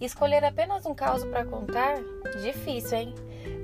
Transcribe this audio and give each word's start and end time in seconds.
Escolher 0.00 0.44
apenas 0.44 0.84
um 0.84 0.94
caso 0.94 1.28
para 1.28 1.44
contar? 1.44 2.00
Difícil, 2.42 2.98
hein? 2.98 3.14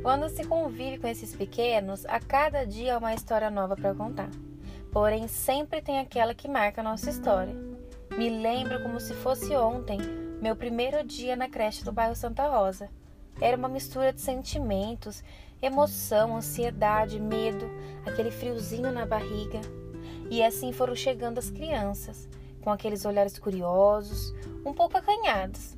Quando 0.02 0.28
se 0.28 0.44
convive 0.44 0.98
com 0.98 1.08
esses 1.08 1.34
pequenos, 1.34 2.06
a 2.06 2.20
cada 2.20 2.64
dia 2.64 2.94
há 2.94 2.98
uma 2.98 3.14
história 3.14 3.50
nova 3.50 3.74
para 3.74 3.94
contar. 3.94 4.30
Porém, 4.92 5.26
sempre 5.26 5.82
tem 5.82 5.98
aquela 5.98 6.34
que 6.34 6.48
marca 6.48 6.80
a 6.80 6.84
nossa 6.84 7.10
história. 7.10 7.54
Me 8.16 8.30
lembro 8.30 8.82
como 8.82 9.00
se 9.00 9.14
fosse 9.14 9.54
ontem, 9.56 9.98
meu 10.40 10.54
primeiro 10.54 11.04
dia 11.04 11.34
na 11.34 11.48
creche 11.48 11.84
do 11.84 11.92
bairro 11.92 12.14
Santa 12.14 12.46
Rosa. 12.48 12.88
Era 13.40 13.56
uma 13.56 13.68
mistura 13.68 14.12
de 14.12 14.20
sentimentos, 14.20 15.22
emoção, 15.60 16.36
ansiedade, 16.36 17.20
medo, 17.20 17.68
aquele 18.06 18.30
friozinho 18.30 18.92
na 18.92 19.04
barriga. 19.04 19.60
E 20.30 20.42
assim 20.42 20.72
foram 20.72 20.94
chegando 20.94 21.38
as 21.38 21.50
crianças, 21.50 22.28
com 22.60 22.70
aqueles 22.70 23.04
olhares 23.04 23.38
curiosos, 23.38 24.34
um 24.64 24.72
pouco 24.72 24.96
acanhados, 24.96 25.76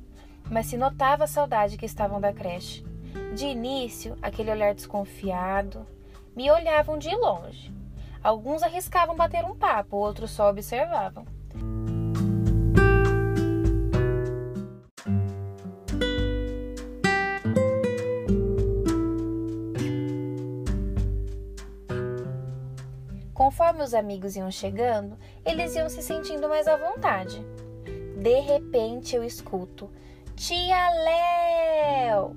mas 0.49 0.65
se 0.65 0.77
notava 0.77 1.23
a 1.23 1.27
saudade 1.27 1.77
que 1.77 1.85
estavam 1.85 2.19
da 2.19 2.33
creche. 2.33 2.83
De 3.35 3.45
início, 3.45 4.17
aquele 4.21 4.51
olhar 4.51 4.73
desconfiado, 4.73 5.85
me 6.35 6.49
olhavam 6.51 6.97
de 6.97 7.13
longe. 7.15 7.73
Alguns 8.23 8.61
arriscavam 8.61 9.15
bater 9.15 9.43
um 9.45 9.55
papo, 9.55 9.97
outros 9.97 10.31
só 10.31 10.49
observavam. 10.49 11.25
Conforme 23.41 23.81
os 23.81 23.95
amigos 23.95 24.35
iam 24.35 24.51
chegando, 24.51 25.17
eles 25.43 25.73
iam 25.73 25.89
se 25.89 26.03
sentindo 26.03 26.47
mais 26.47 26.67
à 26.67 26.77
vontade. 26.77 27.43
De 28.21 28.39
repente 28.39 29.15
eu 29.15 29.23
escuto: 29.23 29.89
Tia 30.35 30.91
Léo! 30.91 32.35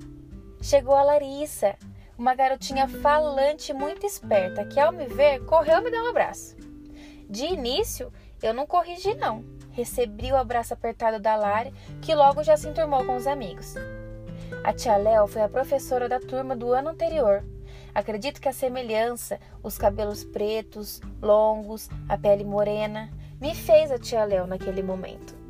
Chegou 0.62 0.94
a 0.94 1.02
Larissa, 1.02 1.76
uma 2.16 2.34
garotinha 2.34 2.88
falante 2.88 3.70
muito 3.74 4.06
esperta 4.06 4.64
que, 4.64 4.80
ao 4.80 4.92
me 4.92 5.04
ver, 5.04 5.44
correu 5.44 5.82
me 5.82 5.90
dar 5.90 6.04
um 6.04 6.08
abraço. 6.08 6.56
De 7.28 7.44
início, 7.44 8.10
eu 8.42 8.54
não 8.54 8.66
corrigi, 8.66 9.14
não. 9.14 9.44
Recebi 9.72 10.32
o 10.32 10.36
abraço 10.38 10.72
apertado 10.72 11.20
da 11.20 11.36
Lari, 11.36 11.74
que 12.00 12.14
logo 12.14 12.42
já 12.42 12.56
se 12.56 12.66
enturmou 12.66 13.04
com 13.04 13.14
os 13.14 13.26
amigos. 13.26 13.74
A 14.64 14.72
tia 14.72 14.96
Léo 14.96 15.26
foi 15.26 15.42
a 15.42 15.50
professora 15.50 16.08
da 16.08 16.18
turma 16.18 16.56
do 16.56 16.72
ano 16.72 16.88
anterior. 16.88 17.44
Acredito 17.94 18.40
que 18.40 18.48
a 18.48 18.52
semelhança, 18.52 19.38
os 19.62 19.78
cabelos 19.78 20.24
pretos, 20.24 21.00
longos, 21.22 21.88
a 22.08 22.18
pele 22.18 22.44
morena, 22.44 23.10
me 23.40 23.54
fez 23.54 23.90
a 23.90 23.98
tia 23.98 24.24
Léo 24.24 24.46
naquele 24.46 24.82
momento. 24.82 25.44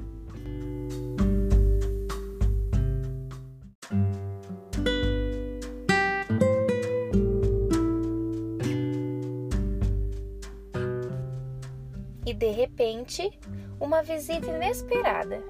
e 12.26 12.32
de 12.32 12.50
repente, 12.50 13.38
uma 13.78 14.02
visita 14.02 14.50
inesperada. 14.50 15.42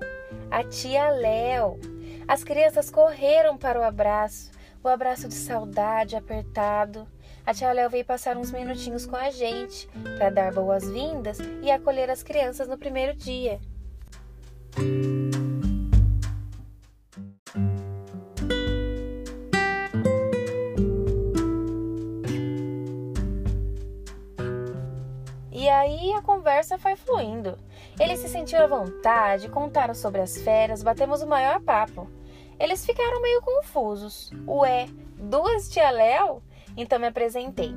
A 0.50 0.64
tia 0.64 1.08
Léo. 1.10 1.78
As 2.26 2.42
crianças 2.42 2.90
correram 2.90 3.56
para 3.56 3.78
o 3.78 3.84
abraço, 3.84 4.50
o 4.84 4.88
abraço 4.88 5.26
de 5.26 5.34
saudade 5.34 6.14
apertado. 6.14 7.08
A 7.46 7.54
tia 7.54 7.72
Léo 7.72 7.88
veio 7.88 8.04
passar 8.04 8.36
uns 8.36 8.52
minutinhos 8.52 9.06
com 9.06 9.16
a 9.16 9.30
gente 9.30 9.88
para 10.18 10.28
dar 10.28 10.52
boas-vindas 10.52 11.38
e 11.62 11.70
acolher 11.70 12.10
as 12.10 12.22
crianças 12.22 12.68
no 12.68 12.76
primeiro 12.76 13.16
dia. 13.16 13.58
E 25.50 25.66
aí 25.66 26.12
a 26.12 26.20
conversa 26.20 26.76
foi 26.76 26.94
fluindo. 26.94 27.56
Eles 27.98 28.18
se 28.18 28.28
sentiram 28.28 28.64
à 28.64 28.66
vontade, 28.66 29.48
contaram 29.48 29.94
sobre 29.94 30.20
as 30.20 30.36
férias, 30.36 30.82
batemos 30.82 31.22
o 31.22 31.26
maior 31.26 31.58
papo. 31.60 32.06
Eles 32.58 32.84
ficaram 32.84 33.20
meio 33.20 33.42
confusos. 33.42 34.30
Ué, 34.46 34.86
duas 35.18 35.68
tia 35.68 35.90
Léo? 35.90 36.42
Então 36.76 36.98
me 36.98 37.06
apresentei. 37.06 37.74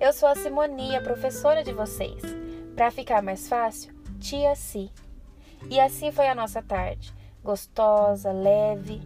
Eu 0.00 0.12
sou 0.12 0.28
a 0.28 0.34
Simonia, 0.34 1.02
professora 1.02 1.62
de 1.62 1.72
vocês. 1.72 2.22
Para 2.74 2.90
ficar 2.90 3.22
mais 3.22 3.48
fácil, 3.48 3.94
tia 4.18 4.54
Si. 4.54 4.90
E 5.70 5.78
assim 5.80 6.10
foi 6.10 6.28
a 6.28 6.34
nossa 6.34 6.62
tarde. 6.62 7.14
Gostosa, 7.42 8.32
leve. 8.32 9.00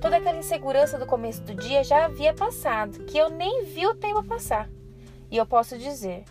Toda 0.00 0.16
aquela 0.16 0.38
insegurança 0.38 0.98
do 0.98 1.06
começo 1.06 1.42
do 1.42 1.54
dia 1.54 1.84
já 1.84 2.04
havia 2.04 2.34
passado, 2.34 3.04
que 3.04 3.16
eu 3.16 3.30
nem 3.30 3.64
vi 3.64 3.86
o 3.86 3.94
tempo 3.94 4.22
passar. 4.24 4.68
E 5.30 5.36
eu 5.36 5.46
posso 5.46 5.78
dizer, 5.78 6.24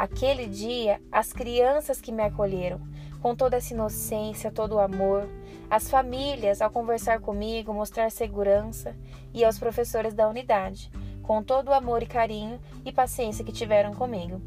Aquele 0.00 0.46
dia, 0.46 0.98
as 1.12 1.30
crianças 1.30 2.00
que 2.00 2.10
me 2.10 2.22
acolheram, 2.22 2.80
com 3.20 3.36
toda 3.36 3.58
essa 3.58 3.74
inocência, 3.74 4.50
todo 4.50 4.76
o 4.76 4.78
amor, 4.78 5.28
as 5.68 5.90
famílias 5.90 6.62
ao 6.62 6.70
conversar 6.70 7.20
comigo, 7.20 7.74
mostrar 7.74 8.10
segurança, 8.10 8.96
e 9.34 9.44
aos 9.44 9.58
professores 9.58 10.14
da 10.14 10.26
unidade, 10.26 10.90
com 11.22 11.42
todo 11.42 11.68
o 11.68 11.74
amor 11.74 12.02
e 12.02 12.06
carinho 12.06 12.58
e 12.82 12.90
paciência 12.90 13.44
que 13.44 13.52
tiveram 13.52 13.92
comigo. 13.92 14.40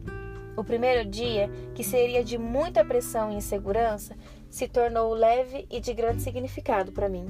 O 0.57 0.63
primeiro 0.63 1.07
dia, 1.07 1.47
que 1.75 1.83
seria 1.83 2.23
de 2.23 2.35
muita 2.35 2.83
pressão 2.83 3.31
e 3.31 3.35
insegurança, 3.35 4.17
se 4.49 4.67
tornou 4.67 5.13
leve 5.13 5.67
e 5.69 5.79
de 5.79 5.93
grande 5.93 6.23
significado 6.23 6.91
para 6.91 7.07
mim. 7.07 7.27